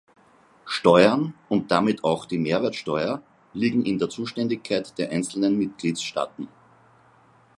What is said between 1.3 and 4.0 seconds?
und damit auch die Mehrwertsteuer, liegen in